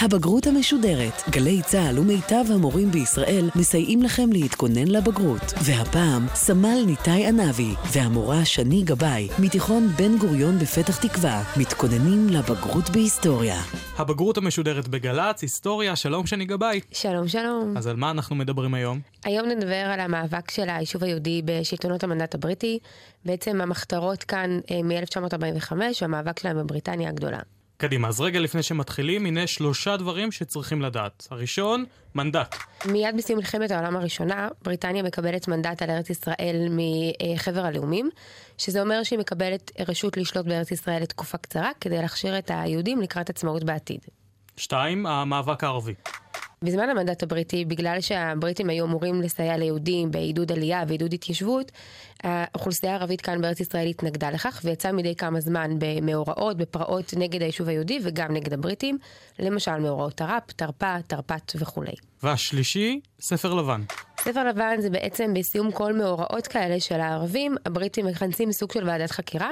[0.00, 1.28] הבגרות המשודרת.
[1.30, 5.42] גלי צה"ל ומיטב המורים בישראל מסייעים לכם להתכונן לבגרות.
[5.64, 13.60] והפעם, סמל ניתאי ענבי והמורה שני גבאי, מתיכון בן גוריון בפתח תקווה, מתכוננים לבגרות בהיסטוריה.
[13.96, 16.80] הבגרות המשודרת בגל"צ, היסטוריה, שלום שני גבאי.
[16.92, 17.76] שלום, שלום.
[17.76, 19.00] אז על מה אנחנו מדברים היום?
[19.24, 22.78] היום נדבר על המאבק של היישוב היהודי בשלטונות המנדט הבריטי,
[23.24, 25.72] בעצם המחתרות כאן אה, מ-1945
[26.02, 27.38] והמאבק שלהם בבריטניה הגדולה.
[27.80, 31.28] קדימה, אז רגע לפני שמתחילים, הנה שלושה דברים שצריכים לדעת.
[31.30, 32.56] הראשון, מנדט.
[32.86, 38.10] מיד בסיום מלחמת העולם הראשונה, בריטניה מקבלת מנדט על ארץ ישראל מחבר הלאומים,
[38.58, 43.30] שזה אומר שהיא מקבלת רשות לשלוט בארץ ישראל לתקופה קצרה, כדי להכשיר את היהודים לקראת
[43.30, 44.00] עצמאות בעתיד.
[44.56, 45.94] שתיים, המאבק הערבי.
[46.62, 51.72] בזמן המנדט הבריטי, בגלל שהבריטים היו אמורים לסייע ליהודים בעידוד עלייה ועידוד התיישבות,
[52.24, 57.68] האוכלוסייה הערבית כאן בארץ ישראל התנגדה לכך, ויצאה מדי כמה זמן במאורעות, בפרעות נגד היישוב
[57.68, 58.98] היהודי וגם נגד הבריטים,
[59.38, 61.92] למשל מאורעות תר"פ, תרפ"א, תרפ"ט וכולי.
[62.22, 63.82] והשלישי, ספר לבן.
[64.18, 69.10] ספר לבן זה בעצם בסיום כל מאורעות כאלה של הערבים, הבריטים מכנסים סוג של ועדת
[69.10, 69.50] חקירה,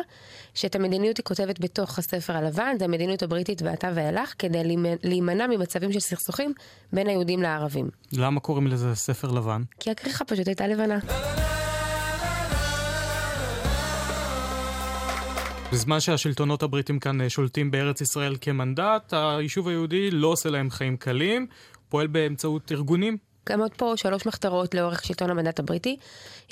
[0.55, 5.93] שאת המדיניות היא כותבת בתוך הספר הלבן, זה המדיניות הבריטית ועתה ואילך, כדי להימנע ממצבים
[5.93, 6.53] של סכסוכים
[6.93, 7.91] בין היהודים לערבים.
[8.13, 9.63] למה קוראים לזה ספר לבן?
[9.81, 10.99] כי הכריכה פשוט הייתה לבנה.
[15.73, 20.97] בזמן שהשלטונות הבריטים כאן אה, שולטים בארץ ישראל כמנדט, היישוב היהודי לא עושה להם חיים
[20.97, 21.47] קלים,
[21.89, 23.17] פועל באמצעות ארגונים.
[23.45, 25.97] קיימות פה שלוש מחתרות לאורך שלטון המנדט הבריטי.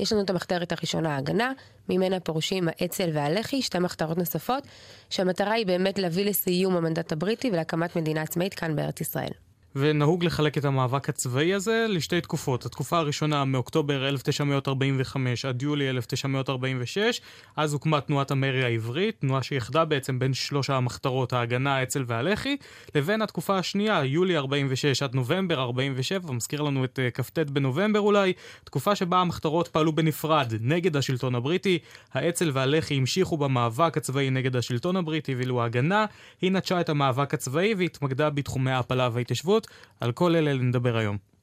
[0.01, 1.53] יש לנו את המחתרת הראשונה, ההגנה,
[1.89, 4.62] ממנה פורשים האצ"ל והלח"י, שתי מחתרות נוספות,
[5.11, 9.33] שהמטרה היא באמת להביא לסיום המנדט הבריטי ולהקמת מדינה עצמאית כאן בארץ ישראל.
[9.77, 12.67] ונהוג לחלק את המאבק הצבאי הזה לשתי תקופות.
[12.67, 17.20] התקופה הראשונה מאוקטובר 1945 עד יולי 1946,
[17.56, 22.56] אז הוקמה תנועת המרי העברית, תנועה שיחדה בעצם בין שלוש המחתרות, ההגנה, האצ"ל והלח"י,
[22.95, 28.33] לבין התקופה השנייה, יולי 46 עד נובמבר 47, מזכיר לנו את uh, כ"ט בנובמבר אולי,
[28.64, 31.79] תקופה שבה המחתרות פעלו בנפרד נגד השלטון הבריטי,
[32.13, 36.07] האצ"ל והלח"י המשיכו במאבק הצבאי נגד השלטון הבריטי, ואילו ההגנה
[36.40, 39.64] היא נטשה את המאבק הצבאי והתמקדה בתחומי ההעפלה וההתיישבות.
[40.01, 41.35] על כל אלה נדבר היום.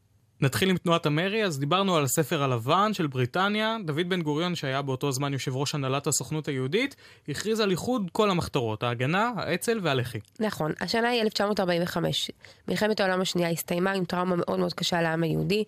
[0.42, 3.78] נתחיל עם תנועת המרי, אז דיברנו על הספר הלבן של בריטניה.
[3.86, 6.96] דוד בן גוריון, שהיה באותו זמן יושב ראש הנהלת הסוכנות היהודית,
[7.30, 10.20] הכריז על איחוד כל המחתרות, ההגנה, האצ"ל והלח"י.
[10.40, 12.32] נכון, השנה היא 1945.
[12.68, 15.64] מלחמת העולם השנייה הסתיימה עם טראומה מאוד מאוד קשה לעם היהודי.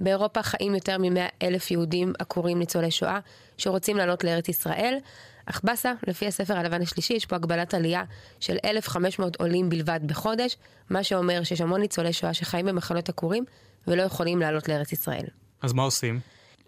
[0.00, 3.18] באירופה חיים יותר מ-100 אלף יהודים עקורים ניצולי שואה,
[3.58, 4.98] שרוצים לעלות לארץ ישראל.
[5.46, 8.02] אך באסה, לפי הספר הלבן השלישי, יש פה הגבלת עלייה
[8.40, 10.56] של 1,500 עולים בלבד בחודש,
[10.90, 13.44] מה שאומר שיש המון ניצולי שואה שחיים במחנות עקורים
[13.86, 15.26] ולא יכולים לעלות לארץ ישראל.
[15.62, 16.20] אז מה עושים?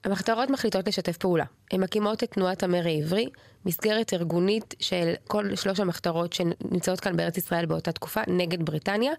[0.05, 1.45] המחתרות מחליטות לשתף פעולה.
[1.71, 3.29] הן מקימות את תנועת המרי העברי,
[3.65, 9.13] מסגרת ארגונית של כל שלוש המחתרות שנמצאות כאן בארץ ישראל באותה תקופה, נגד בריטניה.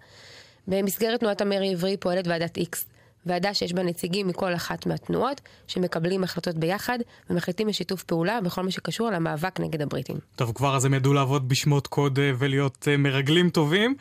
[0.68, 2.86] במסגרת תנועת המרי העברי פועלת ועדת איקס,
[3.28, 7.00] ועדה שיש בה נציגים מכל אחת מהתנועות, שמקבלים החלטות ביחד
[7.30, 10.18] ומחליטים בשיתוף פעולה בכל מה שקשור למאבק נגד הבריטים.
[10.36, 13.96] טוב, כבר אז הם ידעו לעבוד בשמות קוד אה, ולהיות אה, מרגלים טובים.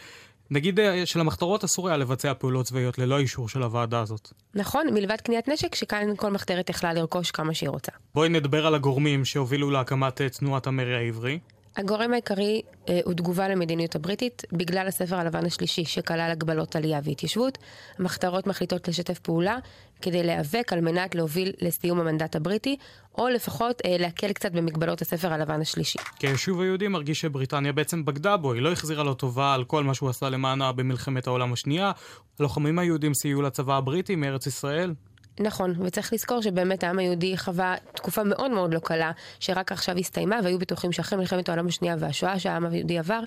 [0.51, 4.33] נגיד אה, שלמחתרות אסור היה לבצע פעולות צבאיות ללא אישור של הוועדה הזאת.
[4.55, 7.93] נכון, מלבד קניית נשק, שכאן כל מחתרת יכלה לרכוש כמה שהיא רוצה.
[8.15, 11.39] בואי נדבר על הגורמים שהובילו להקמת תנועת המרי העברי.
[11.77, 17.59] הגורם העיקרי אה, הוא תגובה למדיניות הבריטית, בגלל הספר הלבן השלישי שכלל הגבלות עלייה והתיישבות.
[17.99, 19.59] המחתרות מחליטות לשתף פעולה
[20.03, 22.77] כדי להיאבק על מנת להוביל לסיום המנדט הבריטי,
[23.19, 25.99] או לפחות אה, להקל קצת במגבלות הספר הלבן השלישי.
[26.19, 29.85] כי היישוב היהודי מרגיש שבריטניה בעצם בגדה בו, היא לא החזירה לו טובה על כל
[29.85, 31.93] מה שהוא עשה למענה במלחמת העולם השנייה.
[32.39, 34.95] הלוחמים היהודים סייעו לצבא הבריטי מארץ ישראל.
[35.41, 40.37] נכון, וצריך לזכור שבאמת העם היהודי חווה תקופה מאוד מאוד לא קלה, שרק עכשיו הסתיימה,
[40.45, 43.21] והיו בטוחים שאחרי מלחמת העולם השנייה והשואה שהעם היהודי עבר,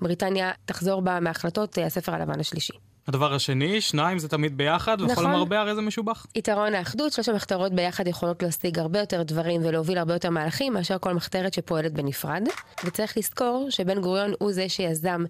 [0.00, 2.72] בריטניה תחזור בה מהחלטות אה, הספר הלבן השלישי.
[3.08, 5.26] הדבר השני, שניים זה תמיד ביחד, וכל נכון.
[5.26, 6.26] המרבה הרי זה משובח.
[6.34, 10.98] יתרון האחדות, שלוש המחתרות ביחד יכולות להשיג הרבה יותר דברים ולהוביל הרבה יותר מהלכים מאשר
[10.98, 12.42] כל מחתרת שפועלת בנפרד.
[12.84, 15.24] וצריך לזכור שבן גוריון הוא זה שיזם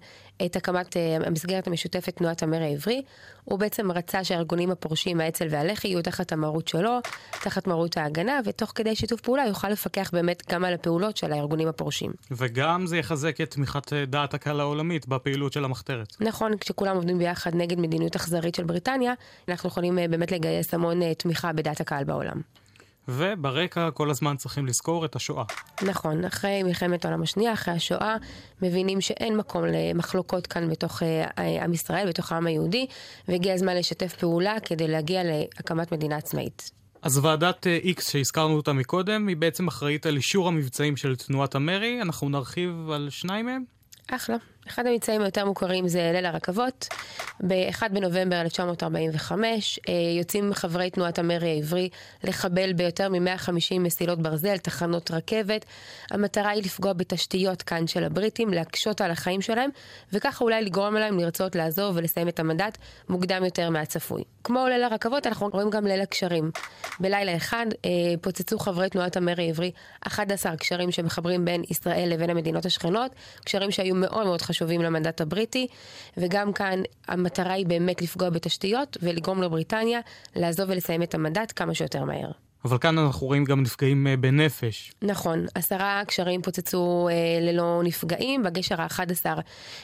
[0.45, 3.01] את הקמת uh, המסגרת המשותפת תנועת המר העברי.
[3.49, 6.99] הוא בעצם רצה שהארגונים הפורשים, האצ"ל והלח"י, יהיו תחת המרות שלו,
[7.31, 11.67] תחת מרות ההגנה, ותוך כדי שיתוף פעולה יוכל לפקח באמת גם על הפעולות של הארגונים
[11.67, 12.11] הפורשים.
[12.31, 16.07] וגם זה יחזק את תמיכת אה, דעת הקהל העולמית בפעילות של המחתרת.
[16.19, 19.13] נכון, כשכולם עובדים ביחד נגד מדיניות אכזרית של בריטניה,
[19.49, 22.41] אנחנו יכולים אה, באמת לגייס המון תמיכה בדעת הקהל בעולם.
[23.07, 25.43] וברקע כל הזמן צריכים לזכור את השואה.
[25.81, 28.15] נכון, אחרי מלחמת העולם השנייה, אחרי השואה,
[28.61, 32.85] מבינים שאין מקום למחלוקות כאן בתוך אה, עם ישראל, בתוך העם היהודי,
[33.27, 36.71] והגיע הזמן לשתף פעולה כדי להגיע להקמת מדינה עצמאית.
[37.01, 42.01] אז ועדת איקס שהזכרנו אותה מקודם, היא בעצם אחראית על אישור המבצעים של תנועת המרי,
[42.01, 43.63] אנחנו נרחיב על שניים מהם.
[44.11, 44.37] אחלה.
[44.69, 46.87] אחד המבצעים היותר מוכרים זה ליל הרכבות.
[47.47, 51.89] ב-1 בנובמבר 1945 אה, יוצאים חברי תנועת המרי העברי
[52.23, 55.65] לחבל ביותר מ-150 מסילות ברזל, תחנות רכבת.
[56.11, 59.69] המטרה היא לפגוע בתשתיות כאן של הבריטים, להקשות על החיים שלהם,
[60.13, 62.77] וככה אולי לגרום להם לרצות לעזוב ולסיים את המנדט
[63.09, 64.23] מוקדם יותר מהצפוי.
[64.43, 66.51] כמו ליל הרכבות, אנחנו רואים גם ליל הקשרים.
[66.99, 67.89] בלילה אחד אה,
[68.21, 69.71] פוצצו חברי תנועת המרי העברי
[70.07, 73.11] 11 קשרים שמחברים בין ישראל לבין המדינות השכנות,
[73.45, 75.67] קשרים שהיו מאוד מאוד חשובים למנדט הבריטי,
[76.17, 79.99] וגם כאן המטרה היא באמת לפגוע בתשתיות ולגרום לבריטניה
[80.35, 82.31] לעזוב ולסיים את המנדט כמה שיותר מהר.
[82.65, 84.91] אבל כאן אנחנו רואים גם נפגעים אה, בנפש.
[85.01, 89.25] נכון, עשרה קשרים פוצצו אה, ללא נפגעים, בגשר ה-11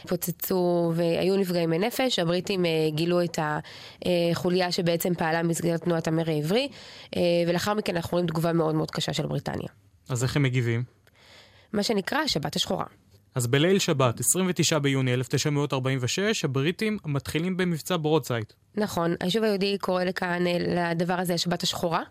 [0.08, 6.68] פוצצו והיו נפגעים בנפש, הבריטים אה, גילו את החוליה שבעצם פעלה במסגרת תנועת המרי העברי,
[7.16, 9.70] אה, ולאחר מכן אנחנו רואים תגובה מאוד מאוד קשה של בריטניה.
[10.10, 10.84] אז איך הם מגיבים?
[11.74, 12.86] מה שנקרא השבת השחורה.
[13.36, 18.54] אז בליל שבת, 29 ביוני 1946, הבריטים מתחילים במבצע ברודסייד.
[18.78, 22.02] נכון, היישוב היהודי קורא לכאן, אה, לדבר הזה השבת השחורה,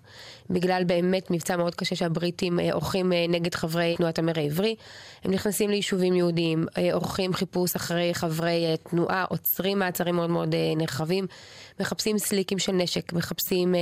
[0.50, 4.76] בגלל באמת מבצע מאוד קשה שהבריטים אה, עורכים אה, נגד חברי תנועת המרי העברי.
[5.24, 11.26] הם נכנסים ליישובים יהודיים, עורכים חיפוש אחרי חברי תנועה, עוצרים מעצרים מאוד מאוד נרחבים,
[11.80, 13.74] מחפשים סליקים של נשק, מחפשים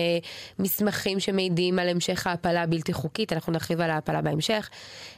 [0.58, 4.70] מסמכים שמעידים על המשך ההעפלה הבלתי חוקית, אנחנו נרחיב על ההעפלה בהמשך.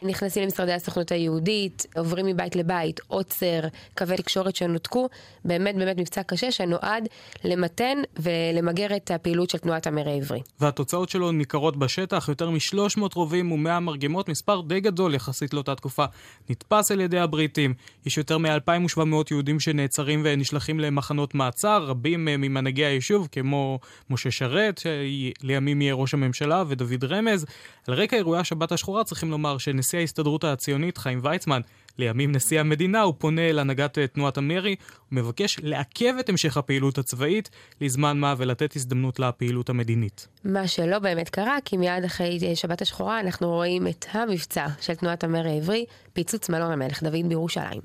[0.03, 3.61] נכנסים למשרדי הסוכנות היהודית, עוברים מבית לבית, עוצר,
[3.99, 5.09] קווי תקשורת שנותקו,
[5.45, 7.09] באמת באמת מבצע קשה שנועד
[7.53, 10.41] למתן ולמגר את הפעילות של תנועת המרע העברי.
[10.61, 16.05] והתוצאות שלו ניכרות בשטח, יותר מ-300 רובים ו-100 מרגמות, מספר די גדול יחסית לאותה תקופה,
[16.51, 17.75] נתפס על ידי הבריטים.
[18.07, 19.01] יש יותר מ-2,700
[19.31, 23.79] יהודים שנעצרים ונשלחים למחנות מעצר, רבים ממנהיגי היישוב, כמו
[24.11, 27.47] משה שרת, שלימים יהיה ראש הממשלה, ודוד רמז.
[27.89, 31.61] על רקע אירועי השבת השחורה צריכים לומר שנשיא ההסתדרות הציונית, חיים ויצמן,
[31.99, 34.77] לימים נשיא המדינה, הוא פונה להנהגת אה, תנועת המרי,
[35.13, 37.51] ומבקש לעכב את המשך הפעילות הצבאית
[37.81, 40.29] לזמן מה ולתת הזדמנות לפעילות המדינית.
[40.45, 44.95] מה שלא באמת קרה, כי מיד אחרי אה, שבת השחורה אנחנו רואים את המבצע של
[44.95, 47.83] תנועת המרי העברי, פיצוץ מלון המלך דוד בירושלים.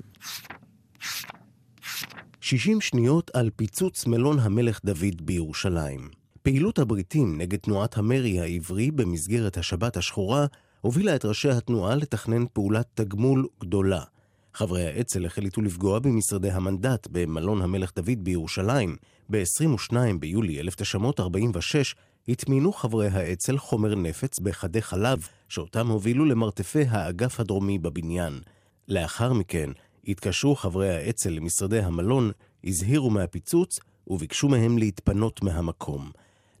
[2.40, 6.08] 60 שניות על פיצוץ מלון המלך דוד בירושלים.
[6.42, 10.46] פעילות הבריטים נגד תנועת המרי העברי במסגרת השבת השחורה
[10.80, 14.02] הובילה את ראשי התנועה לתכנן פעולת תגמול גדולה.
[14.54, 18.96] חברי האצ"ל החליטו לפגוע במשרדי המנדט במלון המלך דוד בירושלים.
[19.30, 21.94] ב-22 ביולי 1946
[22.28, 28.40] הטמינו חברי האצ"ל חומר נפץ בחדי חלב, שאותם הובילו למרתפי האגף הדרומי בבניין.
[28.88, 29.70] לאחר מכן
[30.08, 32.30] התקשרו חברי האצ"ל למשרדי המלון,
[32.64, 36.10] הזהירו מהפיצוץ וביקשו מהם להתפנות מהמקום.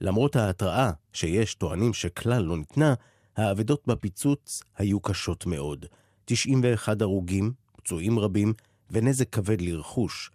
[0.00, 2.94] למרות ההתראה, שיש טוענים שכלל לא ניתנה,
[3.38, 5.86] האבדות בפיצוץ היו קשות מאוד.
[6.24, 8.52] 91 הרוגים, פצועים רבים
[8.90, 10.30] ונזק כבד לרכוש.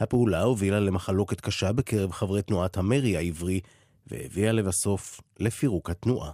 [0.00, 3.60] הפעולה הובילה למחלוקת קשה בקרב חברי תנועת המרי העברי,
[4.06, 6.30] והביאה לבסוף לפירוק התנועה.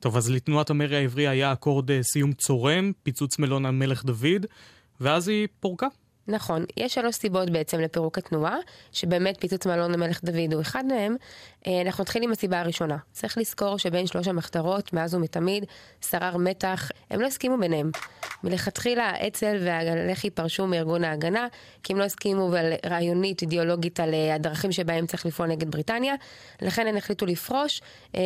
[0.00, 4.46] טוב, אז לתנועת המרי העברי היה אקורד אה, סיום צורם, פיצוץ מלון המלך דוד,
[5.00, 5.86] ואז היא פורקה.
[6.28, 8.56] נכון, יש שלוש סיבות בעצם לפירוק התנועה,
[8.92, 11.16] שבאמת פיצוץ מלון המלך דוד הוא אחד מהם.
[11.66, 12.96] אה, אנחנו נתחיל עם הסיבה הראשונה.
[13.12, 15.64] צריך לזכור שבין שלוש המחתרות, מאז ומתמיד,
[16.10, 17.90] שרר מתח, הם לא הסכימו ביניהם.
[18.44, 21.46] מלכתחילה האצ"ל והלח"י פרשו מארגון ההגנה,
[21.82, 22.50] כי הם לא הסכימו
[22.86, 26.14] רעיונית, אידיאולוגית, על אה, הדרכים שבהם צריך לפעול נגד בריטניה,
[26.62, 27.80] לכן הם החליטו לפרוש
[28.14, 28.20] אה,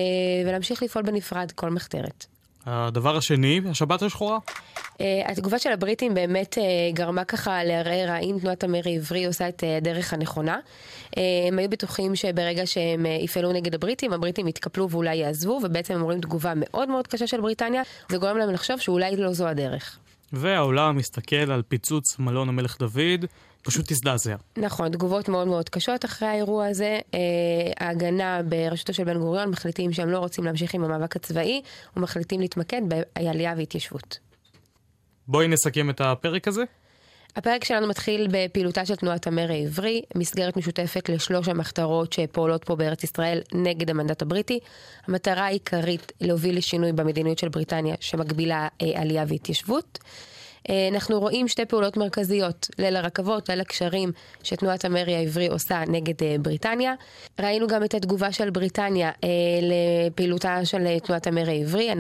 [0.47, 2.38] ולהמשיך לפעול בנפרד כל מחתרת.
[2.69, 4.39] הדבר השני, השבת השחורה.
[4.79, 9.63] Uh, התגובה של הבריטים באמת uh, גרמה ככה לערער האם תנועת המרי העברי עושה את
[9.63, 10.59] uh, הדרך הנכונה.
[11.07, 15.95] Uh, הם היו בטוחים שברגע שהם uh, יפעלו נגד הבריטים, הבריטים יתקפלו ואולי יעזבו, ובעצם
[15.95, 19.49] הם רואים תגובה מאוד מאוד קשה של בריטניה, זה גורם להם לחשוב שאולי לא זו
[19.49, 19.99] הדרך.
[20.33, 23.25] והעולם מסתכל על פיצוץ מלון המלך דוד,
[23.69, 24.37] פשוט תזדעזע.
[24.57, 26.99] נכון, תגובות מאוד מאוד קשות אחרי האירוע הזה.
[27.15, 27.21] אה,
[27.81, 31.63] ההגנה בראשותו של בן גוריון מחליטים שהם לא רוצים להמשיך עם המאבק הצבאי,
[31.97, 34.19] ומחליטים להתמקד בעלייה והתיישבות.
[35.29, 36.63] בואי נסכם את הפרק הזה.
[37.37, 43.05] הפרק שלנו מתחיל בפעילותה של תנועת המר העברי, מסגרת משותפת לשלוש המחתרות שפועלות פה בארץ
[43.05, 44.59] ישראל נגד המנדט הבריטי.
[45.07, 49.99] המטרה העיקרית להוביל לשינוי במדיניות של בריטניה שמגבילה אה, עלייה והתיישבות.
[50.71, 56.23] אה, אנחנו רואים שתי פעולות מרכזיות, ליל הרכבות, ליל הקשרים שתנועת המרי העברי עושה נגד
[56.23, 56.95] אה, בריטניה.
[57.41, 59.29] ראינו גם את התגובה של בריטניה אה,
[59.63, 61.91] לפעילותה של תנועת המרי העברי,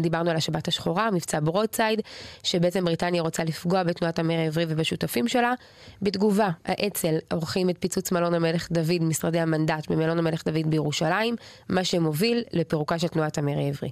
[0.00, 2.00] דיברנו על השבת השחורה, מבצע ברודסייד,
[2.42, 5.52] שבעצם בריטניה רוצה לפגוע בתנועת המרי העברי ובשותפים שלה.
[6.02, 11.36] בתגובה, האצ"ל עורכים את פיצוץ מלון המלך דוד, משרדי המנדט במלון המלך דוד בירושלים,
[11.68, 13.90] מה שמוביל לפירוקה של תנועת המרי העברי.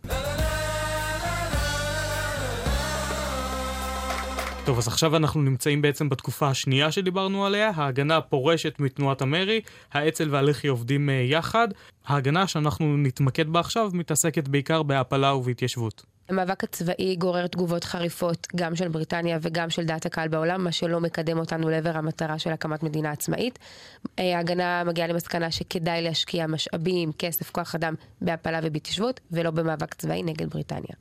[4.67, 9.61] טוב, אז עכשיו אנחנו נמצאים בעצם בתקופה השנייה שדיברנו עליה, ההגנה פורשת מתנועת המרי,
[9.93, 11.69] האצ"ל והלח"י עובדים אה, יחד.
[12.07, 16.03] ההגנה שאנחנו נתמקד בה עכשיו מתעסקת בעיקר בהעפלה ובהתיישבות.
[16.29, 21.01] המאבק הצבאי גורר תגובות חריפות גם של בריטניה וגם של דעת הקהל בעולם, מה שלא
[21.01, 23.59] מקדם אותנו לעבר המטרה של הקמת מדינה עצמאית.
[24.19, 30.23] אה, ההגנה מגיעה למסקנה שכדאי להשקיע משאבים, כסף, כוח אדם בהפלה ובהתיישבות, ולא במאבק צבאי
[30.23, 30.95] נגד בריטניה.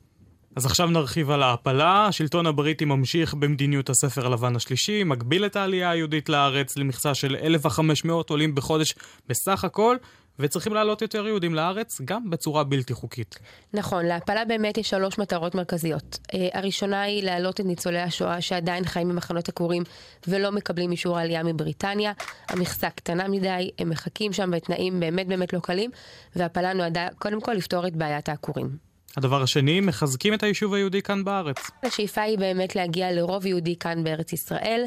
[0.56, 2.06] אז עכשיו נרחיב על ההעפלה.
[2.06, 8.30] השלטון הבריטי ממשיך במדיניות הספר הלבן השלישי, מגביל את העלייה היהודית לארץ למכסה של 1,500
[8.30, 8.94] עולים בחודש
[9.28, 9.96] בסך הכל,
[10.38, 13.38] וצריכים לעלות יותר יהודים לארץ, גם בצורה בלתי חוקית.
[13.72, 16.18] נכון, להפלה באמת יש שלוש מטרות מרכזיות.
[16.22, 19.82] Uh, הראשונה היא להעלות את ניצולי השואה שעדיין חיים במחנות עקורים
[20.28, 22.12] ולא מקבלים אישור עלייה מבריטניה.
[22.48, 25.90] המכסה קטנה מדי, הם מחכים שם בתנאים באמת באמת לא קלים,
[26.36, 28.93] והפלה נועדה קודם כל לפתור את בעיית העקורים.
[29.16, 31.70] הדבר השני, מחזקים את היישוב היהודי כאן בארץ.
[31.82, 34.84] השאיפה היא באמת להגיע לרוב יהודי כאן בארץ ישראל.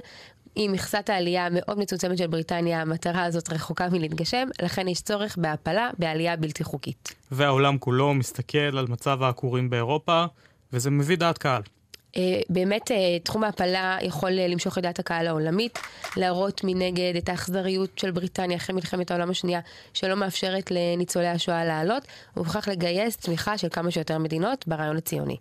[0.56, 5.90] עם מכסת העלייה המאוד מצומצמת של בריטניה, המטרה הזאת רחוקה מלהתגשם, לכן יש צורך בהעפלה,
[6.00, 7.16] בעלייה בלתי חוקית.
[7.32, 10.26] והעולם כולו מסתכל על מצב העקורים באירופה,
[10.74, 11.62] וזה מביא דעת קהל.
[12.18, 15.80] אה, באמת אה, תחום ההפלה יכול אה, למשוך את דעת הקהל העולמית,
[16.18, 19.60] להראות מנגד את האכזריות של בריטניה אחרי מלחמת העולם השנייה,
[19.94, 22.04] שלא מאפשרת לניצולי השואה לעלות,
[22.38, 25.38] ובכך לגייס תמיכה של כמה שיותר מדינות ברעיון הציוני.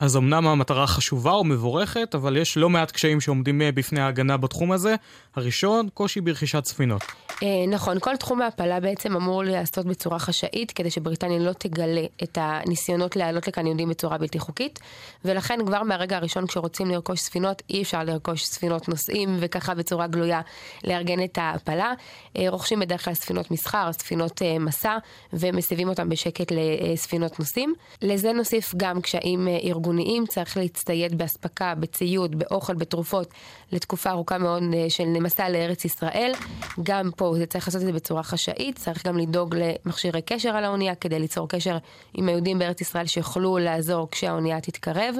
[0.00, 4.94] אז אמנם המטרה חשובה ומבורכת, אבל יש לא מעט קשיים שעומדים בפני ההגנה בתחום הזה.
[5.36, 7.02] הראשון, קושי ברכישת ספינות.
[7.42, 12.38] אה, נכון, כל תחום ההפלה בעצם אמור להיעשות בצורה חשאית, כדי שבריטניה לא תגלה את
[12.40, 14.78] הניסיונות להעלות לכאן יהודים בצורה בלתי חוקית,
[15.24, 20.40] ולכן כבר מהרגע הראשון כשרוצים לרכוש ספינות, אי אפשר לרכוש ספינות נוסעים, וככה בצורה גלויה
[20.84, 21.92] לארגן את ההפלה.
[22.38, 24.96] אה, רוכשים בדרך כלל ספינות מסחר, ספינות אה, מסע,
[25.32, 27.74] ומסבים אותם בשקט לספינות נוסעים.
[28.02, 33.28] לזה נוסיף גם קשיים ארגוניים, צריך להצטייד באספקה, בציוד, באוכל, בתרופות,
[33.72, 36.32] לתקופה ארוכה מאוד של מסע לארץ ישראל.
[36.82, 40.64] גם פה זה צריך לעשות את זה בצורה חשאית, צריך גם לדאוג למכשירי קשר על
[40.64, 41.78] האונייה כדי ליצור קשר
[42.14, 45.16] עם היהודים בארץ ישראל שיוכלו לעזור כשהאונייה תתקרב.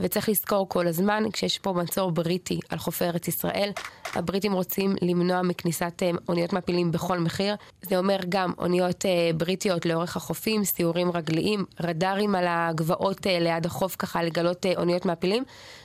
[0.00, 3.70] וצריך לזכור כל הזמן, כשיש פה מצור בריטי על חופי ארץ ישראל,
[4.14, 7.54] הבריטים רוצים למנוע מכניסת אה, אוניות מעפילים בכל מחיר.
[7.82, 13.66] זה אומר גם אוניות אה, בריטיות לאורך החופים, סיורים רגליים, רדארים על הגבעות אה, ליד
[13.66, 15.44] החוף ככה לגלות אוניות מעפילים,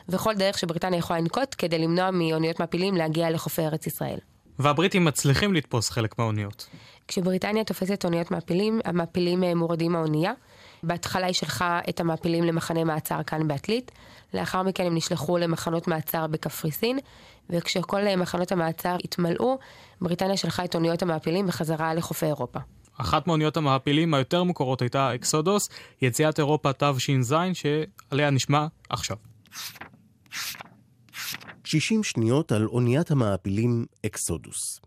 [0.09, 4.30] וכל דרך שבריטניה יכולה לנקוט כדי למנוע מאוניות מעפילים להגיע לחופי ארץ ישראל.
[4.61, 6.67] והבריטים מצליחים לתפוס חלק מהאוניות.
[7.07, 10.31] כשבריטניה תופסת אוניות מעפילים, המעפילים מורדים מהאונייה.
[10.83, 13.91] בהתחלה היא שלחה את המעפילים למחנה מעצר כאן בעתלית,
[14.33, 16.99] לאחר מכן הם נשלחו למחנות מעצר בקפריסין,
[17.49, 19.57] וכשכל מחנות המעצר התמלאו,
[20.01, 22.59] בריטניה שלחה את אוניות המעפילים בחזרה לחופי אירופה.
[22.97, 25.69] אחת מאוניות המעפילים היותר מוכרות הייתה אקסודוס,
[26.01, 29.17] יציאת אירופה תש"ז, שעליה נשמע עכשיו.
[31.71, 34.79] 60 שניות על אוניית המעפילים אקסודוס.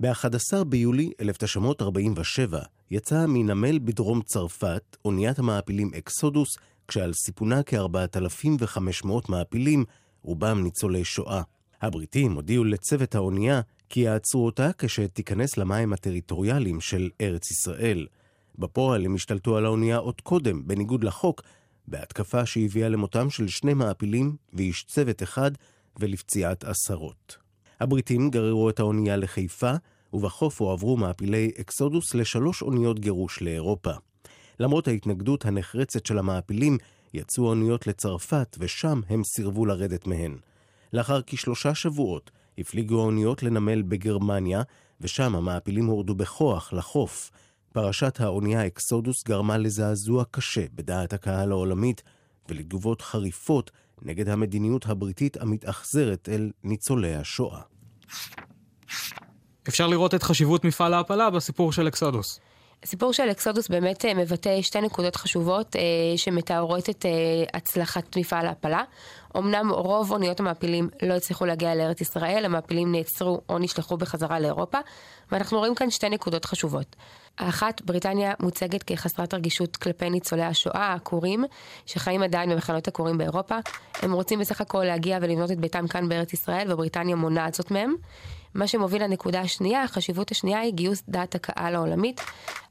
[0.00, 6.48] ב-11 ביולי 1947 יצאה מנמל בדרום צרפת אוניית המעפילים אקסודוס,
[6.88, 9.84] כשעל סיפונה כ-4,500 מעפילים,
[10.22, 11.42] רובם ניצולי שואה.
[11.82, 18.06] הבריטים הודיעו לצוות האונייה כי יעצרו אותה כשתיכנס למים הטריטוריאליים של ארץ ישראל.
[18.58, 21.42] בפועל הם השתלטו על האונייה עוד קודם, בניגוד לחוק,
[21.88, 25.50] בהתקפה שהביאה למותם של שני מעפילים ואיש צוות אחד
[26.00, 27.36] ולפציעת עשרות.
[27.80, 29.72] הבריטים גררו את האונייה לחיפה,
[30.12, 33.92] ובחוף הועברו מעפילי אקסודוס לשלוש אוניות גירוש לאירופה.
[34.60, 36.78] למרות ההתנגדות הנחרצת של המעפילים,
[37.14, 40.36] יצאו האוניות לצרפת, ושם הם סירבו לרדת מהן.
[40.92, 44.62] לאחר כשלושה שבועות הפליגו האוניות לנמל בגרמניה,
[45.00, 47.30] ושם המעפילים הורדו בכוח לחוף.
[47.72, 52.02] פרשת האונייה אקסודוס גרמה לזעזוע קשה בדעת הקהל העולמית,
[52.48, 53.70] ולתגובות חריפות
[54.02, 57.60] נגד המדיניות הבריטית המתאכזרת אל ניצולי השואה.
[59.68, 62.40] אפשר לראות את חשיבות מפעל ההעפלה בסיפור של אקסודוס.
[62.82, 65.82] הסיפור של אקסודוס באמת אה, מבטא שתי נקודות חשובות אה,
[66.16, 67.10] שמתארות את אה,
[67.54, 68.82] הצלחת מפעל ההעפלה.
[69.36, 74.78] אמנם רוב אוניות המעפילים לא הצליחו להגיע לארץ ישראל, המעפילים נעצרו או נשלחו בחזרה לאירופה,
[75.32, 76.96] ואנחנו רואים כאן שתי נקודות חשובות.
[77.38, 81.44] האחת, בריטניה מוצגת כחסרת רגישות כלפי ניצולי השואה העקורים,
[81.86, 83.56] שחיים עדיין במחנות עקורים באירופה.
[84.02, 87.94] הם רוצים בסך הכל להגיע ולבנות את ביתם כאן בארץ ישראל, ובריטניה מונעת זאת מהם.
[88.56, 92.20] מה שמוביל לנקודה השנייה, החשיבות השנייה היא גיוס דעת הקהל העולמית.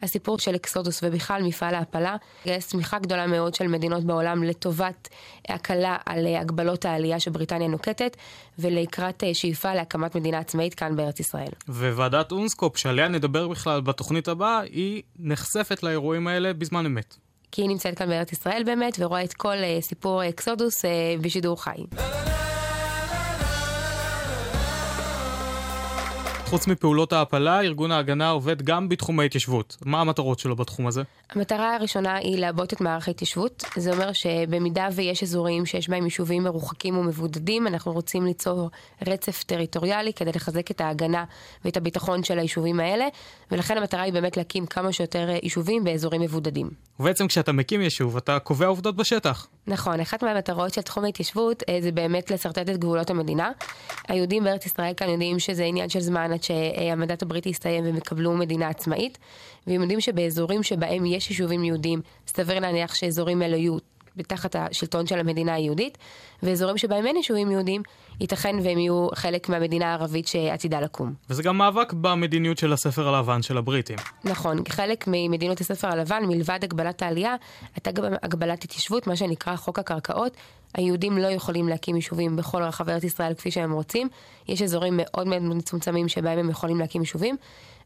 [0.02, 2.16] הסיפור של אקסודוס ובכלל מפעל ההעפלה,
[2.46, 5.10] גייס תמיכה גדולה מאוד של מדינות בעולם לטובת
[5.50, 8.18] הקלה על הגבלות העלייה שבריטניה נוקטת,
[8.60, 11.52] ולקראת שאיפה להקמת מדינה עצמאית כאן בארץ ישראל.
[11.68, 17.16] וועדת אונסקופ, שעליה נדבר בכלל בתוכנית הבאה, היא נחשפת לאירועים האלה בזמן אמת.
[17.52, 20.86] כי היא נמצאת כאן בארץ ישראל באמת, ורואה את כל סיפור אקסודוס
[21.22, 21.84] בשידור חי.
[26.46, 29.78] חוץ מפעולות ההעפלה, ארגון ההגנה עובד גם בתחום ההתיישבות.
[29.86, 31.04] מה המטרות שלו בתחום הזה?
[31.32, 33.64] המטרה הראשונה היא לעבות את מערך ההתיישבות.
[33.76, 38.70] זה אומר שבמידה ויש אזורים שיש בהם יישובים מרוחקים ומבודדים, אנחנו רוצים ליצור
[39.08, 41.24] רצף טריטוריאלי כדי לחזק את ההגנה
[41.66, 43.08] ואת הביטחון של היישובים האלה,
[43.52, 46.70] ולכן המטרה היא באמת להקים כמה שיותר יישובים באזורים מבודדים.
[47.00, 49.48] ובעצם כשאתה מקים יישוב, אתה קובע עובדות בשטח.
[49.68, 53.52] נכון, אחת מהמטרות של תחום ההתיישבות אה, זה באמת לשרטט את גבולות המדינה.
[54.08, 58.34] היהודים בארץ ישראל כאן יודעים שזה עניין של זמן עד שהמנדט הבריטי יסתיים והם יקבלו
[58.34, 59.18] מדינה עצמאית,
[59.68, 63.78] והם יודעים שבאזורים שבהם יש יישובים יהודים, סביר להניח שאזורים אלו יהיו
[64.24, 65.98] תחת השלטון של המדינה היהודית,
[66.44, 67.82] ואזורים שבהם אין יישובים יהודים,
[68.20, 71.14] ייתכן והם יהיו חלק מהמדינה הערבית שעתידה לקום.
[71.30, 73.98] וזה גם מאבק במדיניות של הספר הלבן של הבריטים.
[74.24, 77.36] נכון, חלק ממדינות הספר הלבן, מלבד הגבלת העלייה,
[77.76, 80.38] הייתה גם הגבלת התיישבות, מה שנקרא חוק הקרקעות.
[80.74, 84.10] היהודים לא יכולים להקים יישובים בכל רחבי ארץ ישראל כפי שהם רוצים.
[84.48, 87.36] יש אזורים מאוד מאוד מצומצמים שבהם הם יכולים להקים יישובים.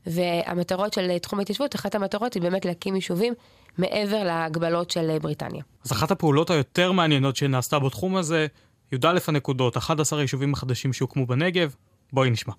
[0.06, 3.34] והמטרות של תחום ההתיישבות, אחת המטרות היא באמת להקים יישובים
[3.78, 5.64] מעבר להגבלות של בריטניה.
[5.86, 8.48] אז אחת הפעולות היותר מעניינות שנעשתה בתחום הזה,
[8.92, 11.76] י"א הנקודות, 11 היישובים החדשים שהוקמו בנגב,
[12.14, 12.54] בואי נשמע.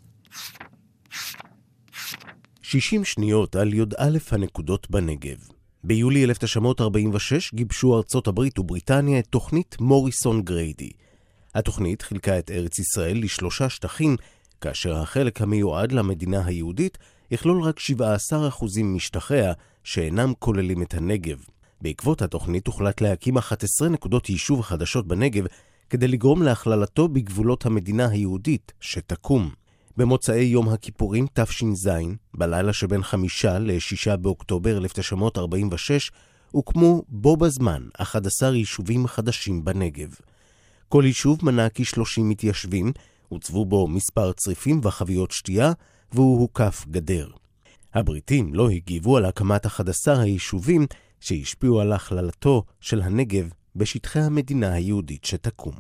[2.62, 5.38] 60 שניות על י"א הנקודות בנגב.
[5.85, 10.90] ביולי 1946 גיבשו ארצות הברית ובריטניה את תוכנית מוריסון גריידי.
[11.54, 14.16] התוכנית חילקה את ארץ ישראל לשלושה שטחים,
[14.61, 16.99] כאשר החלק המיועד למדינה היהודית
[17.30, 17.82] יכלול רק 17%
[18.84, 19.52] משטחיה,
[19.84, 21.44] שאינם כוללים את הנגב.
[21.80, 25.44] בעקבות התוכנית הוחלט להקים 11 נקודות יישוב חדשות בנגב,
[25.90, 29.50] כדי לגרום להכללתו בגבולות המדינה היהודית שתקום.
[29.96, 31.90] במוצאי יום הכיפורים תש"ז,
[32.34, 36.10] בלילה שבין חמישה לשישה באוקטובר 1946,
[36.50, 40.14] הוקמו בו בזמן 11 יישובים חדשים בנגב.
[40.88, 42.92] כל יישוב מנה כ-30 מתיישבים,
[43.28, 45.72] הוצבו בו מספר צריפים וחביות שתייה,
[46.12, 47.28] והוא הוקף גדר.
[47.94, 50.86] הבריטים לא הגיבו על הקמת 11 היישובים
[51.20, 55.75] שהשפיעו על הכללתו של הנגב בשטחי המדינה היהודית שתקום.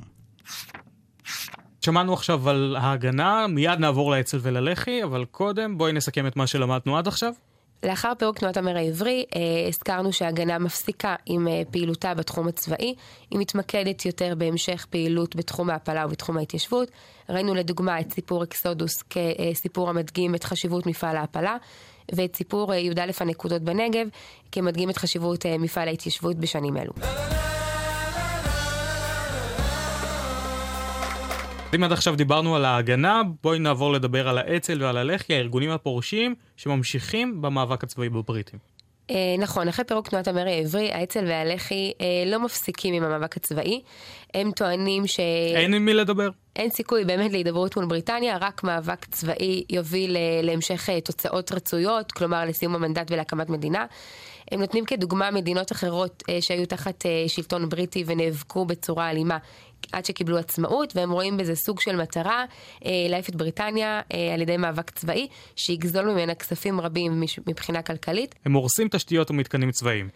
[1.80, 6.98] שמענו עכשיו על ההגנה, מיד נעבור לאצ"ל וללח"י, אבל קודם בואי נסכם את מה שלמדנו
[6.98, 7.32] עד עכשיו.
[7.82, 12.94] לאחר פירוק תנועת המר העברי, אה, הזכרנו שההגנה מפסיקה עם אה, פעילותה בתחום הצבאי,
[13.30, 16.90] היא מתמקדת יותר בהמשך פעילות בתחום ההעפלה ובתחום ההתיישבות.
[17.28, 21.56] ראינו לדוגמה את סיפור אקסודוס כסיפור המדגים את חשיבות מפעל ההעפלה,
[22.12, 24.06] ואת סיפור אה, י"א הנקודות בנגב
[24.52, 26.92] כמדגים את חשיבות אה, מפעל ההתיישבות בשנים אלו.
[31.74, 36.34] אם עד עכשיו דיברנו על ההגנה, בואי נעבור לדבר על האצ"ל ועל הלח"י, הארגונים הפורשים
[36.56, 38.58] שממשיכים במאבק הצבאי בבריטים.
[39.10, 43.82] אה, נכון, אחרי פירוק תנועת המרי העברי, האצ"ל והלח"י אה, לא מפסיקים עם המאבק הצבאי.
[44.34, 45.20] הם טוענים ש...
[45.54, 46.30] אין עם מי לדבר.
[46.56, 52.44] אין סיכוי באמת להידברות מול בריטניה, רק מאבק צבאי יוביל אה, להמשך תוצאות רצויות, כלומר
[52.44, 53.86] לסיום המנדט ולהקמת מדינה.
[54.50, 59.38] הם נותנים כדוגמה מדינות אחרות שהיו תחת שלטון בריטי ונאבקו בצורה אלימה
[59.92, 62.44] עד שקיבלו עצמאות, והם רואים בזה סוג של מטרה
[62.86, 68.34] אה, להעיף את בריטניה אה, על ידי מאבק צבאי, שיגזול ממנה כספים רבים מבחינה כלכלית.
[68.44, 70.08] הם הורסים תשתיות ומתקנים צבאיים.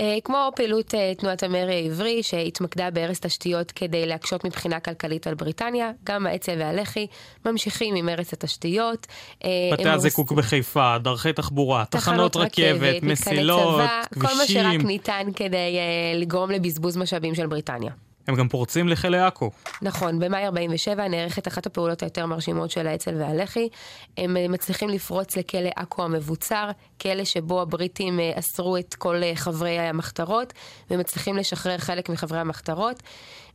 [0.00, 5.34] אה, כמו פעילות אה, תנועת המרי העברי, שהתמקדה בהרס תשתיות כדי להקשות מבחינה כלכלית על
[5.34, 7.06] בריטניה, גם האצ"ל והלח"י
[7.46, 9.06] ממשיכים עם הרס התשתיות.
[9.44, 10.44] אה, בתי הזיקוק הורס...
[10.44, 14.28] בחיפה, דרכי תחבורה, תחנות רכבת, רכבת מסילות, צבא, כבישים.
[14.28, 17.90] כל מה שרק ניתן כדי אה, לגרום לבזבוז משאבים של בריטניה.
[18.26, 19.50] הם גם פורצים לכלא עכו.
[19.82, 23.68] נכון, במאי 47 נערכת אחת הפעולות היותר מרשימות של האצ"ל והלח"י.
[24.16, 29.32] הם אה, מצליחים לפרוץ לכלא עכו המבוצר, כלא שבו הבריטים אה, אסרו את כל אה,
[29.34, 30.52] חברי המחתרות,
[30.90, 33.02] ומצליחים לשחרר חלק מחברי המחתרות.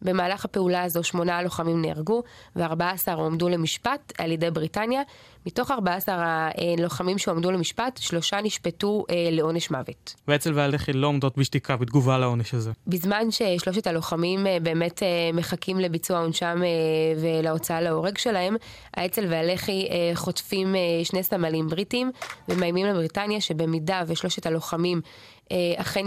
[0.02, 2.24] במהלך הפעולה הזו שמונה לוחמים נהרגו,
[2.56, 5.02] ו-14 הועמדו למשפט על ידי בריטניה.
[5.46, 6.16] מתוך 14
[6.56, 10.16] הלוחמים שהועמדו למשפט, שלושה נשפטו אה, לעונש מוות.
[10.28, 12.72] ואצ"ל והלח"י לא עומדות בשתיקה בתגובה לעונש הזה.
[12.88, 16.70] בזמן ששלושת הלוחמים אה, באמת אה, מחכים לביצוע עונשם אה,
[17.22, 18.56] ולהוצאה להורג שלהם,
[18.94, 22.12] האצ"ל והלח"י אה, חוטפים שני סמלים בריטים
[22.50, 25.02] ומאיימים לבריטניה שבמידה ושלושת הלוחמים
[25.76, 26.06] אכן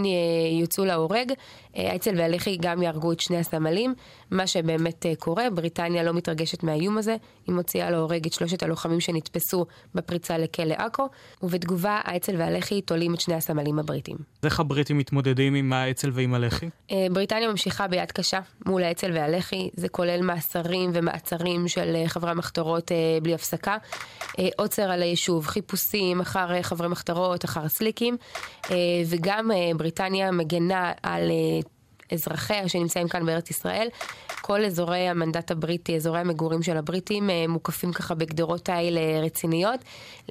[0.61, 1.31] יוצאו להורג,
[1.75, 3.93] האצ"ל והלח"י גם יהרגו את שני הסמלים,
[4.31, 7.15] מה שבאמת אה, קורה, בריטניה לא מתרגשת מהאיום הזה,
[7.47, 11.09] היא מוציאה להורג את שלושת הלוחמים שנתפסו בפריצה לכלא עכו,
[11.43, 14.17] ובתגובה האצ"ל והלח"י תולים את שני הסמלים הבריטים.
[14.43, 16.69] איך הבריטים מתמודדים עם האצ"ל ועם הלח"י?
[17.11, 22.91] בריטניה ממשיכה ביד קשה מול האצ"ל והלח"י, זה כולל מאסרים ומעצרים של חברי המחתרות
[23.23, 23.77] בלי הפסקה,
[24.57, 28.17] עוצר על היישוב, חיפושים אחר חברי מחתרות, אחר סליקים,
[29.05, 31.31] וגם בריטניה מגנה על
[32.11, 33.87] אזרחיה שנמצאים כאן בארץ ישראל.
[34.41, 39.79] כל אזורי המנדט הבריטי, אזורי המגורים של הבריטים, אה, מוקפים ככה בגדרות תיל רציניות,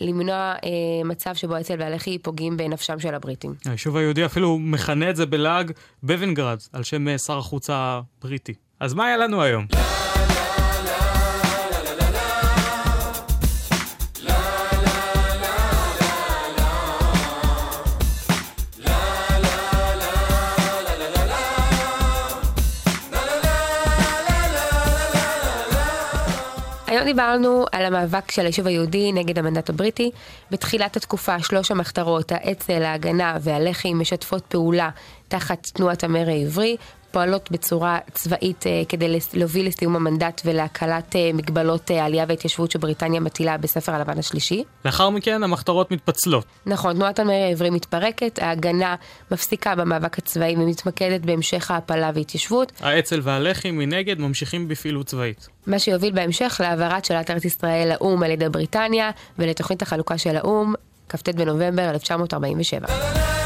[0.01, 3.55] למנוע אה, מצב שבו אצל והלח"י פוגעים בנפשם של הבריטים.
[3.65, 8.55] היישוב היהודי אפילו מכנה את זה בלעג בבנגרד, על שם אה, שר החוץ הבריטי.
[8.81, 9.67] אז מה היה לנו היום?
[26.93, 30.11] היום דיברנו על המאבק של היישוב היהודי נגד המנדט הבריטי.
[30.51, 34.91] בתחילת התקופה שלוש המחתרות, האצ"ל, ההגנה והלח"י משתפות פעולה
[35.29, 36.77] תחת תנועת המרי העברי.
[37.13, 43.21] פועלות בצורה צבאית אה, כדי להוביל לסיום המנדט ולהקלת אה, מגבלות אה, העלייה וההתיישבות שבריטניה
[43.21, 44.65] מטילה בספר הלבן השלישי.
[44.85, 46.45] לאחר מכן המחתרות מתפצלות.
[46.67, 48.95] נכון, תנועת המרי העברי מתפרקת, ההגנה
[49.31, 52.73] מפסיקה במאבק הצבאי ומתמקדת בהמשך ההעפלה והתיישבות.
[52.81, 55.49] האצ"ל והלח"י מנגד ממשיכים בפעילות צבאית.
[55.67, 60.75] מה שיוביל בהמשך להעברת שאלת ארץ ישראל לאו"ם על ידי בריטניה ולתוכנית החלוקה של האו"ם,
[61.09, 63.42] כ"ט בנובמבר 1947.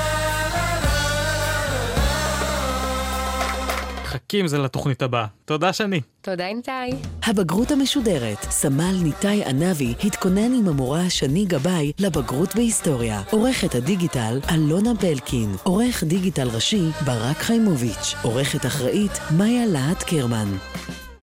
[4.17, 5.27] מחכים זה לתוכנית הבאה.
[5.45, 6.01] תודה שני.
[6.21, 6.91] תודה ניתאי.
[7.23, 13.23] הבגרות המשודרת, סמל ניתאי ענבי התכונן עם המורה שני גבאי לבגרות בהיסטוריה.
[13.31, 15.55] עורכת הדיגיטל אלונה בלקין.
[15.63, 18.15] עורך דיגיטל ראשי ברק חיימוביץ'.
[18.23, 20.49] עורכת אחראית מאיה להט קרמן.